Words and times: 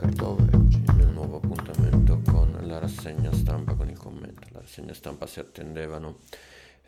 Cardove, 0.00 0.56
oggi 0.56 0.82
nel 0.96 1.08
nuovo 1.08 1.36
appuntamento 1.36 2.22
con 2.24 2.56
la 2.62 2.78
rassegna 2.78 3.30
stampa 3.34 3.74
con 3.74 3.90
il 3.90 3.98
commento. 3.98 4.46
La 4.52 4.60
rassegna 4.60 4.94
stampa 4.94 5.26
si 5.26 5.40
attendevano 5.40 6.20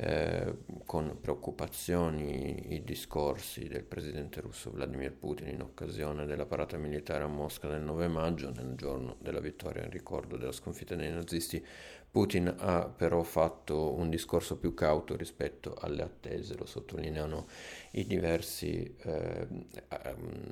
eh, 0.03 0.55
con 0.85 1.17
preoccupazioni 1.21 2.75
i 2.75 2.83
discorsi 2.83 3.69
del 3.69 3.85
presidente 3.85 4.41
russo 4.41 4.73
Vladimir 4.73 5.13
Putin 5.13 5.49
in 5.49 5.63
occasione 5.63 6.27
della 6.27 6.45
parata 6.45 6.77
militare 6.77 7.23
a 7.23 7.29
Mosca 7.29 7.69
del 7.69 7.83
9 7.83 8.09
maggio, 8.09 8.51
nel 8.51 8.75
giorno 8.75 9.17
della 9.21 9.39
vittoria 9.39 9.85
in 9.85 9.91
ricordo 9.91 10.37
della 10.37 10.51
sconfitta 10.51 10.97
dei 10.97 11.13
nazisti. 11.13 11.65
Putin 12.11 12.53
ha 12.59 12.89
però 12.89 13.23
fatto 13.23 13.95
un 13.95 14.11
discorso 14.11 14.59
più 14.59 14.75
cauto 14.75 15.17
rispetto 15.17 15.75
alle 15.79 16.03
attese, 16.03 16.57
lo 16.59 16.67
sottolineano 16.67 17.47
i 17.93 18.05
diversi 18.05 18.95
eh, 19.05 19.47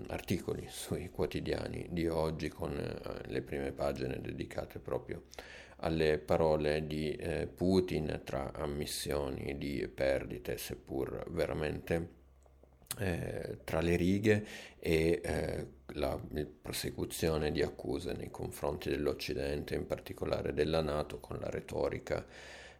articoli 0.06 0.66
sui 0.70 1.10
quotidiani 1.10 1.88
di 1.90 2.06
oggi 2.06 2.48
con 2.48 2.70
eh, 2.78 3.28
le 3.28 3.42
prime 3.42 3.72
pagine 3.72 4.20
dedicate 4.20 4.78
proprio 4.78 5.24
alle 5.80 6.18
parole 6.18 6.86
di 6.86 7.12
eh, 7.12 7.46
Putin 7.46 8.22
tra 8.24 8.52
ammissioni 8.52 9.56
di 9.58 9.86
perdite, 9.88 10.56
seppur 10.56 11.24
veramente 11.30 12.18
eh, 12.98 13.58
tra 13.64 13.80
le 13.80 13.96
righe, 13.96 14.46
e 14.78 15.20
eh, 15.22 15.66
la 15.94 16.20
prosecuzione 16.60 17.50
di 17.50 17.62
accuse 17.62 18.12
nei 18.12 18.30
confronti 18.30 18.90
dell'Occidente, 18.90 19.74
in 19.74 19.86
particolare 19.86 20.52
della 20.52 20.82
Nato, 20.82 21.18
con 21.18 21.38
la 21.38 21.48
retorica 21.48 22.24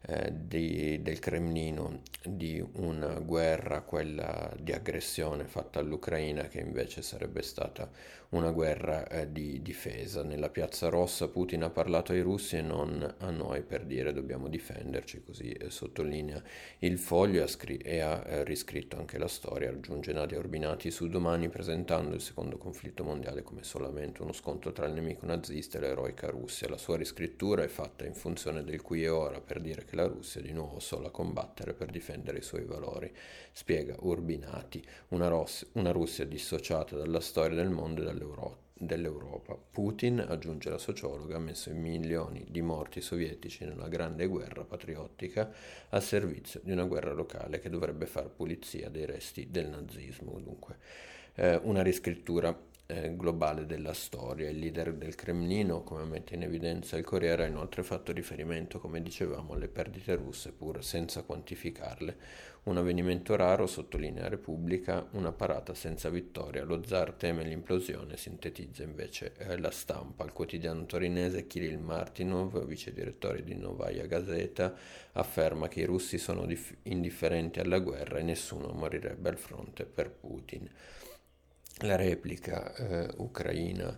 eh, 0.03 0.33
di, 0.33 1.03
del 1.03 1.19
Cremlino 1.19 2.01
di 2.23 2.65
una 2.75 3.19
guerra, 3.19 3.83
quella 3.83 4.53
di 4.59 4.73
aggressione 4.73 5.45
fatta 5.45 5.79
all'Ucraina, 5.79 6.49
che 6.49 6.61
invece 6.61 7.03
sarebbe 7.03 7.43
stata 7.43 7.91
una 8.31 8.51
guerra 8.51 9.09
eh, 9.09 9.33
di 9.33 9.61
difesa. 9.63 10.23
Nella 10.23 10.51
piazza 10.51 10.89
rossa 10.89 11.29
Putin 11.29 11.65
ha 11.65 11.71
parlato 11.71 12.13
ai 12.13 12.21
russi 12.21 12.57
e 12.57 12.63
non 12.63 13.15
a 13.19 13.31
noi 13.31 13.63
per 13.63 13.85
dire 13.85 14.13
dobbiamo 14.13 14.49
difenderci, 14.49 15.23
così 15.23 15.51
eh, 15.51 15.71
sottolinea 15.71 16.43
il 16.81 16.99
foglio 16.99 17.41
e 17.41 17.43
ha, 17.43 17.47
scr- 17.47 17.85
e 17.85 18.01
ha 18.01 18.23
eh, 18.27 18.45
riscritto 18.45 18.97
anche 18.97 19.19
la 19.19 19.29
storia, 19.29 19.71
aggiunge 19.71 20.13
Nadia 20.13 20.39
Orbinati 20.39 20.91
su 20.91 21.09
domani 21.09 21.49
presentando 21.49 22.15
il 22.15 22.21
secondo 22.21 22.57
conflitto 22.57 23.03
mondiale 23.03 23.43
come 23.43 23.65
solamente 23.65 24.23
uno 24.23 24.33
scontro 24.33 24.73
tra 24.73 24.87
il 24.87 24.93
nemico 24.93 25.27
nazista 25.27 25.79
e 25.79 25.81
l'eroica 25.81 26.29
Russia. 26.29 26.69
La 26.69 26.79
sua 26.79 26.97
riscrittura 26.97 27.63
è 27.65 27.69
fatta 27.69 28.05
in 28.05 28.15
funzione 28.15 28.63
del 28.63 28.81
qui 28.81 29.03
e 29.03 29.09
ora 29.09 29.41
per 29.41 29.61
dire 29.61 29.85
che 29.85 29.90
la 29.97 30.07
Russia 30.07 30.41
è 30.41 30.45
di 30.45 30.53
nuovo 30.53 30.81
sola 30.81 31.09
a 31.09 31.11
combattere 31.11 31.73
per 31.75 31.91
difendere 31.91 32.39
i 32.39 32.43
suoi 32.43 32.65
valori, 32.65 33.13
spiega 33.53 33.97
Urbinati, 34.01 34.85
una, 35.09 35.29
Ross- 35.29 35.67
una 35.73 35.91
Russia 35.91 36.25
dissociata 36.25 36.97
dalla 36.97 37.21
storia 37.21 37.57
del 37.57 37.71
mondo 37.71 38.03
e 38.03 38.05
dall'Europa. 38.05 39.57
Putin, 39.71 40.25
aggiunge 40.27 40.71
la 40.71 40.79
sociologa, 40.79 41.37
ha 41.37 41.41
messo 41.41 41.71
milioni 41.73 42.47
di 42.49 42.63
morti 42.63 43.01
sovietici 43.01 43.65
nella 43.65 43.89
grande 43.89 44.27
guerra 44.27 44.65
patriottica 44.65 45.53
al 45.91 46.03
servizio 46.03 46.61
di 46.63 46.73
una 46.73 46.85
guerra 46.85 47.13
locale 47.13 47.59
che 47.59 47.69
dovrebbe 47.69 48.07
far 48.07 48.31
pulizia 48.31 48.89
dei 48.89 49.07
resti 49.07 49.49
del 49.51 49.69
nazismo. 49.69 50.39
Dunque, 50.41 50.79
eh, 51.35 51.61
una 51.63 51.83
riscrittura 51.83 52.69
eh, 52.91 53.17
globale 53.17 53.67
della 53.67 53.93
storia. 53.93 54.51
Il 54.51 54.59
leader 54.59 54.93
del 54.95 55.15
Cremlino, 55.15 55.83
come 55.83 56.05
mette 56.05 56.35
in 56.35 56.43
evidenza 56.43 56.97
il 56.97 57.05
Corriere, 57.05 57.45
ha 57.45 57.47
inoltre 57.47 57.83
fatto 57.83 58.13
riferimento, 58.13 58.81
come 58.81 59.01
dicevamo, 59.01 59.55
alle 59.55 59.69
perdite 59.69 60.17
russe 60.17 60.53
pur 60.53 60.85
senza 60.85 61.23
quantificarle. 61.23 62.49
Un 62.63 62.77
avvenimento 62.77 63.37
raro, 63.37 63.67
sottolinea 63.67 64.29
Repubblica, 64.29 65.07
una 65.13 65.33
parata 65.33 65.73
senza 65.73 66.11
vittoria. 66.11 66.65
Lo 66.65 66.85
zar 66.85 67.13
teme 67.13 67.43
l'implosione, 67.45 68.19
sintetizza 68.19 68.83
invece 68.83 69.33
eh, 69.39 69.57
la 69.57 69.71
stampa. 69.71 70.25
Il 70.25 70.33
quotidiano 70.33 70.85
torinese 70.85 71.47
Kirill 71.47 71.79
Martinov, 71.79 72.67
vice 72.67 72.93
direttore 72.93 73.45
di 73.45 73.55
Novaya 73.55 74.05
Gazeta, 74.05 74.75
afferma 75.13 75.69
che 75.69 75.81
i 75.81 75.85
russi 75.85 76.19
sono 76.19 76.45
dif- 76.45 76.77
indifferenti 76.83 77.61
alla 77.61 77.79
guerra 77.79 78.19
e 78.19 78.23
nessuno 78.23 78.73
morirebbe 78.73 79.31
al 79.31 79.39
fronte 79.39 79.85
per 79.87 80.11
Putin. 80.11 80.69
La 81.83 81.97
replica 81.97 82.75
eh, 82.75 83.09
ucraina 83.17 83.89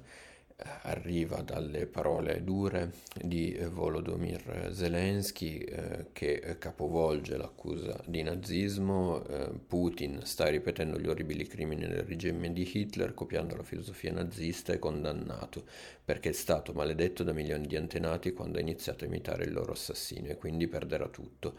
eh, 0.56 0.64
arriva 0.82 1.42
dalle 1.42 1.86
parole 1.86 2.44
dure 2.44 2.92
di 3.20 3.58
Volodymyr 3.60 4.70
Zelensky 4.72 5.58
eh, 5.58 6.06
che 6.12 6.56
capovolge 6.58 7.36
l'accusa 7.36 8.00
di 8.06 8.22
nazismo. 8.22 9.26
Eh, 9.26 9.50
Putin 9.66 10.20
sta 10.22 10.46
ripetendo 10.46 10.96
gli 10.98 11.08
orribili 11.08 11.44
crimini 11.46 11.86
del 11.88 12.04
regime 12.04 12.52
di 12.52 12.70
Hitler, 12.72 13.14
copiando 13.14 13.56
la 13.56 13.64
filosofia 13.64 14.12
nazista 14.12 14.72
e 14.72 14.78
condannato 14.78 15.64
perché 16.04 16.28
è 16.30 16.32
stato 16.32 16.72
maledetto 16.72 17.24
da 17.24 17.32
milioni 17.32 17.66
di 17.66 17.76
antenati 17.76 18.32
quando 18.32 18.58
ha 18.58 18.60
iniziato 18.60 19.04
a 19.04 19.08
imitare 19.08 19.44
il 19.44 19.52
loro 19.52 19.72
assassino 19.72 20.28
e 20.28 20.36
quindi 20.36 20.68
perderà 20.68 21.08
tutto. 21.08 21.54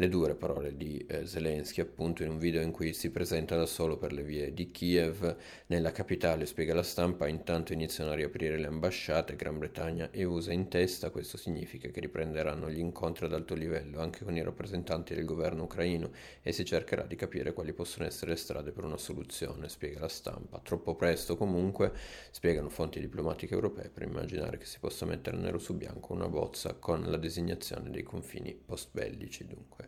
Le 0.00 0.08
dure 0.08 0.36
parole 0.36 0.76
di 0.76 1.04
eh, 1.08 1.26
Zelensky 1.26 1.80
appunto 1.80 2.22
in 2.22 2.30
un 2.30 2.38
video 2.38 2.62
in 2.62 2.70
cui 2.70 2.92
si 2.92 3.10
presenta 3.10 3.56
da 3.56 3.66
solo 3.66 3.96
per 3.96 4.12
le 4.12 4.22
vie 4.22 4.54
di 4.54 4.70
Kiev, 4.70 5.36
nella 5.66 5.90
capitale 5.90 6.46
spiega 6.46 6.72
la 6.72 6.84
stampa, 6.84 7.26
intanto 7.26 7.72
iniziano 7.72 8.12
a 8.12 8.14
riaprire 8.14 8.58
le 8.58 8.68
ambasciate, 8.68 9.34
Gran 9.34 9.58
Bretagna 9.58 10.08
e 10.12 10.22
USA 10.22 10.52
in 10.52 10.68
testa, 10.68 11.10
questo 11.10 11.36
significa 11.36 11.88
che 11.88 11.98
riprenderanno 11.98 12.70
gli 12.70 12.78
incontri 12.78 13.24
ad 13.24 13.32
alto 13.32 13.56
livello 13.56 13.98
anche 13.98 14.24
con 14.24 14.36
i 14.36 14.42
rappresentanti 14.44 15.16
del 15.16 15.24
governo 15.24 15.64
ucraino 15.64 16.12
e 16.42 16.52
si 16.52 16.64
cercherà 16.64 17.02
di 17.02 17.16
capire 17.16 17.52
quali 17.52 17.72
possono 17.72 18.06
essere 18.06 18.30
le 18.30 18.36
strade 18.36 18.70
per 18.70 18.84
una 18.84 18.98
soluzione, 18.98 19.68
spiega 19.68 19.98
la 19.98 20.08
stampa. 20.08 20.60
Troppo 20.62 20.94
presto 20.94 21.36
comunque, 21.36 21.90
spiegano 22.30 22.68
fonti 22.68 23.00
diplomatiche 23.00 23.54
europee, 23.54 23.90
per 23.90 24.04
immaginare 24.04 24.58
che 24.58 24.64
si 24.64 24.78
possa 24.78 25.06
mettere 25.06 25.36
nero 25.38 25.58
su 25.58 25.74
bianco 25.74 26.12
una 26.12 26.28
bozza 26.28 26.74
con 26.74 27.02
la 27.10 27.16
designazione 27.16 27.90
dei 27.90 28.04
confini 28.04 28.54
post-bellici 28.54 29.44
dunque 29.44 29.87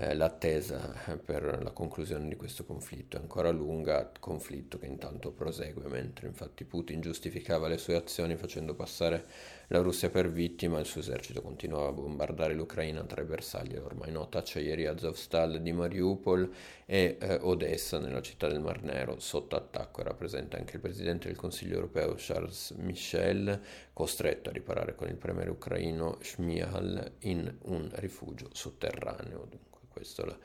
eh, 0.00 0.14
l'attesa 0.14 0.94
per 1.24 1.60
la 1.60 1.72
conclusione 1.72 2.28
di 2.28 2.36
questo 2.36 2.64
conflitto 2.64 3.16
è 3.16 3.20
ancora 3.20 3.50
lunga, 3.50 4.12
conflitto 4.20 4.78
che 4.78 4.86
intanto 4.86 5.32
prosegue, 5.32 5.88
mentre 5.88 6.28
infatti 6.28 6.64
Putin 6.64 7.00
giustificava 7.00 7.66
le 7.66 7.78
sue 7.78 7.96
azioni 7.96 8.36
facendo 8.36 8.74
passare 8.74 9.26
la 9.68 9.80
Russia 9.80 10.08
per 10.08 10.30
vittima, 10.30 10.78
il 10.78 10.86
suo 10.86 11.00
esercito 11.00 11.42
continuava 11.42 11.88
a 11.88 11.92
bombardare 11.92 12.54
l'Ucraina 12.54 13.02
tra 13.02 13.22
i 13.22 13.24
bersagli 13.24 13.74
ormai 13.74 14.12
nota 14.12 14.38
acciaierie 14.38 14.86
Azovstal 14.86 15.60
di 15.60 15.72
Mariupol 15.72 16.48
e 16.86 17.16
eh, 17.20 17.38
Odessa 17.42 17.98
nella 17.98 18.22
città 18.22 18.46
del 18.46 18.60
Mar 18.60 18.82
Nero 18.84 19.18
sotto 19.18 19.56
attacco. 19.56 20.00
Era 20.00 20.14
presente 20.14 20.56
anche 20.56 20.76
il 20.76 20.80
presidente 20.80 21.26
del 21.26 21.36
Consiglio 21.36 21.74
europeo 21.74 22.14
Charles 22.16 22.70
Michel, 22.78 23.60
costretto 23.92 24.48
a 24.48 24.52
riparare 24.52 24.94
con 24.94 25.08
il 25.08 25.16
premier 25.16 25.50
ucraino 25.50 26.18
Shmyhal 26.22 27.14
in 27.22 27.52
un 27.64 27.90
rifugio 27.94 28.48
sotterraneo. 28.52 29.44
Dunque 29.50 29.68
questa 29.98 30.24
la, 30.24 30.38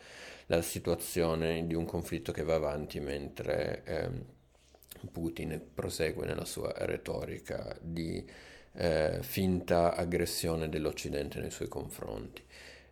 la, 0.48 0.62
situazione 0.62 1.66
di 1.66 1.74
un 1.76 1.86
conflitto 1.86 2.32
che 2.32 2.44
va 2.44 2.56
avanti 2.56 3.00
mentre 3.00 3.84
eh, 3.86 4.10
Putin 5.12 5.62
prosegue 5.74 6.26
nella 6.26 6.46
sua 6.46 6.74
retorica 6.76 7.78
di 7.80 8.26
eh, 8.76 9.20
finta 9.22 9.96
aggressione 9.96 10.70
dell'Occidente 10.70 11.40
nei 11.40 11.52
suoi 11.52 11.68
confronti. 11.68 12.44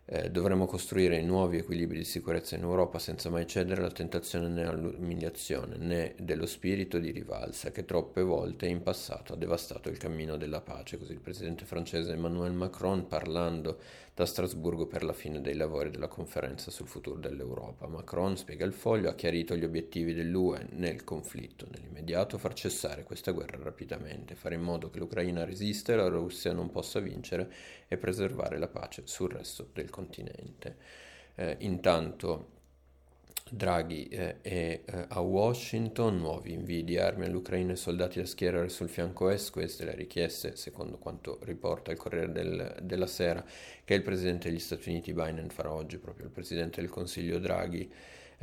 Eh, 0.04 0.30
dovremmo 0.30 0.66
costruire 0.66 1.22
nuovi 1.22 1.58
equilibri 1.58 1.98
di 1.98 2.04
sicurezza 2.04 2.56
in 2.56 2.62
Europa 2.62 2.98
senza 2.98 3.30
mai 3.30 3.46
cedere 3.46 3.82
alla 3.82 3.92
tentazione 3.92 4.48
né 4.48 4.66
all'umiliazione 4.66 5.76
né 5.76 6.14
dello 6.18 6.46
spirito 6.46 6.98
di 6.98 7.12
rivalsa 7.12 7.70
che 7.70 7.84
troppe 7.84 8.20
volte 8.22 8.66
in 8.66 8.82
passato 8.82 9.32
ha 9.32 9.36
devastato 9.36 9.88
il 9.88 9.98
cammino 9.98 10.36
della 10.36 10.60
pace. 10.60 10.98
Così 10.98 11.12
il 11.12 11.20
presidente 11.20 11.64
francese 11.64 12.12
Emmanuel 12.12 12.52
Macron 12.52 13.06
parlando 13.06 13.78
da 14.14 14.26
Strasburgo 14.26 14.86
per 14.86 15.04
la 15.04 15.14
fine 15.14 15.40
dei 15.40 15.54
lavori 15.54 15.88
della 15.88 16.08
conferenza 16.08 16.70
sul 16.70 16.86
futuro 16.86 17.18
dell'Europa. 17.18 17.86
Macron, 17.86 18.36
spiega 18.36 18.66
il 18.66 18.74
foglio, 18.74 19.08
ha 19.08 19.14
chiarito 19.14 19.56
gli 19.56 19.64
obiettivi 19.64 20.12
dell'UE 20.12 20.66
nel 20.72 21.02
conflitto, 21.02 21.66
nell'immediato 21.70 22.36
far 22.36 22.52
cessare 22.52 23.04
questa 23.04 23.30
guerra 23.30 23.56
rapidamente, 23.62 24.34
fare 24.34 24.56
in 24.56 24.62
modo 24.62 24.90
che 24.90 24.98
l'Ucraina 24.98 25.44
resista 25.44 25.92
e 25.92 25.96
la 25.96 26.08
Russia 26.08 26.52
non 26.52 26.70
possa 26.70 27.00
vincere 27.00 27.50
e 27.88 27.96
preservare 27.96 28.58
la 28.58 28.68
pace 28.68 29.02
sul 29.06 29.30
resto 29.30 29.70
del 29.72 29.88
continente. 29.88 30.00
Eh, 31.34 31.56
intanto 31.60 32.48
Draghi 33.54 34.08
eh, 34.08 34.40
è 34.40 34.80
eh, 34.82 35.04
a 35.08 35.20
Washington, 35.20 36.16
nuovi 36.16 36.52
invii 36.52 36.84
di 36.84 36.96
armi 36.96 37.26
all'Ucraina 37.26 37.72
e 37.72 37.76
soldati 37.76 38.18
da 38.18 38.24
schierare 38.24 38.70
sul 38.70 38.88
fianco 38.88 39.28
est, 39.28 39.50
queste 39.50 39.84
le 39.84 39.94
richieste, 39.94 40.56
secondo 40.56 40.96
quanto 40.96 41.38
riporta 41.42 41.90
il 41.90 41.98
Corriere 41.98 42.32
del, 42.32 42.76
della 42.80 43.06
Sera, 43.06 43.44
che 43.84 43.92
il 43.92 44.02
Presidente 44.02 44.48
degli 44.48 44.58
Stati 44.58 44.88
Uniti 44.88 45.12
Biden 45.12 45.50
farà 45.50 45.70
oggi, 45.70 45.98
proprio 45.98 46.26
il 46.26 46.32
Presidente 46.32 46.80
del 46.80 46.88
Consiglio 46.88 47.38
Draghi 47.38 47.92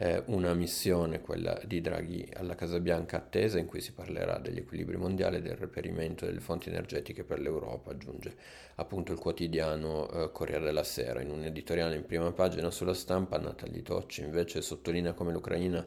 eh, 0.02 0.24
una 0.28 0.54
missione, 0.54 1.20
quella 1.20 1.60
di 1.66 1.82
Draghi 1.82 2.26
alla 2.36 2.56
Casa 2.56 2.80
Bianca 2.80 3.18
attesa, 3.18 3.60
in 3.60 3.66
cui 3.66 3.82
si 3.82 3.92
parlerà 3.92 4.38
degli 4.38 4.60
equilibri 4.60 4.96
mondiali 4.96 5.38
e 5.38 5.42
del 5.42 5.58
reperimento 5.58 6.26
delle 6.26 6.40
fonti 6.40 6.70
energetiche 6.70 7.26
per 7.26 7.42
l'Europa, 7.42 7.92
aggiunge 7.92 8.34
appunto 8.76 9.12
il 9.12 9.20
quotidiano 9.20 10.10
eh, 10.10 10.32
Corriere 10.32 10.64
della 10.64 10.86
Sera. 10.86 11.22
In 11.22 11.30
un 11.30 11.44
editoriale 11.44 11.98
in 11.98 12.06
prima 12.06 12.32
pagina 12.32 12.72
sulla 12.72 12.94
stampa, 12.94 13.38
Natalie 13.38 13.82
Tocci 13.82 14.22
invece 14.22 14.62
sottolinea 14.62 15.12
come 15.12 15.34
l'Ucraina 15.34 15.86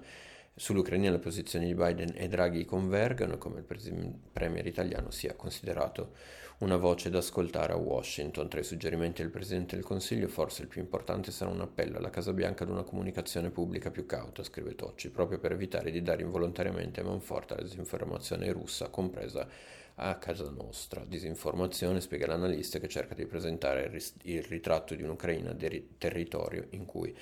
Sull'Ucraina 0.54 1.10
le 1.10 1.18
posizioni 1.18 1.64
di 1.64 1.74
Biden 1.74 2.12
e 2.14 2.28
Draghi 2.28 2.66
convergono 2.66 3.38
come 3.38 3.64
il 3.66 4.14
premier 4.30 4.66
italiano 4.66 5.10
sia 5.10 5.34
considerato 5.34 6.12
una 6.62 6.76
voce 6.76 7.10
da 7.10 7.18
ascoltare 7.18 7.72
a 7.72 7.76
Washington. 7.76 8.48
Tra 8.48 8.60
i 8.60 8.64
suggerimenti 8.64 9.20
del 9.20 9.32
Presidente 9.32 9.74
del 9.74 9.84
Consiglio 9.84 10.28
forse 10.28 10.62
il 10.62 10.68
più 10.68 10.80
importante 10.80 11.32
sarà 11.32 11.50
un 11.50 11.60
appello 11.60 11.98
alla 11.98 12.08
Casa 12.08 12.32
Bianca 12.32 12.62
ad 12.62 12.70
una 12.70 12.84
comunicazione 12.84 13.50
pubblica 13.50 13.90
più 13.90 14.06
cauta, 14.06 14.44
scrive 14.44 14.76
Tocci, 14.76 15.10
proprio 15.10 15.40
per 15.40 15.50
evitare 15.50 15.90
di 15.90 16.02
dare 16.02 16.22
involontariamente 16.22 17.02
manforte 17.02 17.54
alla 17.54 17.64
disinformazione 17.64 18.52
russa, 18.52 18.88
compresa 18.90 19.48
a 19.96 20.16
casa 20.18 20.48
nostra. 20.50 21.04
Disinformazione, 21.04 22.00
spiega 22.00 22.28
l'analista, 22.28 22.78
che 22.78 22.88
cerca 22.88 23.14
di 23.14 23.26
presentare 23.26 23.92
il 24.22 24.42
ritratto 24.44 24.94
di 24.94 25.02
un'Ucraina 25.02 25.56
territorio 25.98 26.66
in 26.70 26.84
cui 26.84 27.12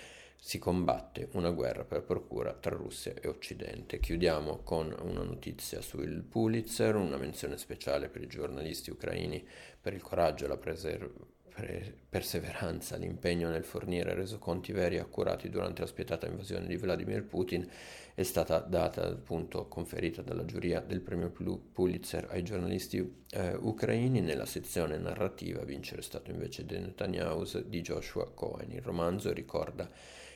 si 0.43 0.59
combatte 0.59 1.29
una 1.33 1.51
guerra 1.51 1.85
per 1.85 2.03
procura 2.03 2.55
tra 2.55 2.75
Russia 2.75 3.13
e 3.21 3.29
Occidente. 3.29 4.01
Chiudiamo 4.01 4.61
con 4.65 4.95
una 5.03 5.23
notizia 5.23 5.83
sul 5.83 6.23
Pulitzer, 6.23 6.97
una 6.97 7.19
menzione 7.19 7.59
speciale 7.59 8.09
per 8.09 8.23
i 8.23 8.27
giornalisti 8.27 8.91
ucraini 8.91 9.47
per 9.79 9.93
il 9.93 10.01
coraggio 10.01 10.49
la 10.49 10.57
preser- 10.57 11.11
pre- 11.51 11.95
perseveranza, 12.09 12.97
l'impegno 12.97 13.51
nel 13.51 13.65
fornire 13.65 14.15
resoconti 14.15 14.73
veri 14.73 14.97
e 14.97 15.01
accurati 15.01 15.51
durante 15.51 15.83
la 15.83 15.87
spietata 15.87 16.27
invasione 16.27 16.67
di 16.67 16.77
Vladimir 16.77 17.23
Putin 17.23 17.69
è 18.15 18.23
stata 18.23 18.59
data, 18.59 19.07
appunto, 19.07 19.67
conferita 19.69 20.23
dalla 20.23 20.45
giuria 20.45 20.81
del 20.81 21.01
premio 21.01 21.31
Pulitzer 21.31 22.27
ai 22.31 22.43
giornalisti 22.43 23.25
eh, 23.31 23.55
ucraini. 23.55 24.21
Nella 24.21 24.47
sezione 24.47 24.99
narrativa 24.99 25.65
vincere 25.65 26.01
è 26.01 26.05
stato 26.05 26.31
invece 26.31 26.67
The 26.67 26.79
Netanyahu 26.81 27.45
di 27.67 27.81
Joshua 27.83 28.31
Cohen. 28.31 28.73
Il 28.73 28.83
romanzo 28.83 29.33
ricorda 29.33 29.89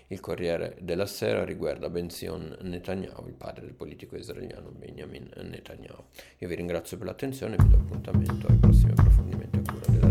il 0.09 0.21
Corriere 0.21 0.77
della 0.81 1.07
Sera 1.07 1.45
riguarda 1.45 1.89
Benzion 1.89 2.57
Netanyahu, 2.61 3.27
il 3.29 3.35
padre 3.35 3.65
del 3.65 3.75
politico 3.75 4.17
israeliano 4.17 4.71
Benjamin 4.71 5.31
Netanyahu. 5.37 6.05
Io 6.39 6.49
vi 6.49 6.55
ringrazio 6.55 6.97
per 6.99 7.07
l'attenzione 7.07 7.57
e 7.57 7.63
vi 7.63 7.69
do 7.69 7.77
appuntamento 7.77 8.47
ai 8.47 8.57
prossimi 8.57 8.93
approfondimenti. 8.93 10.04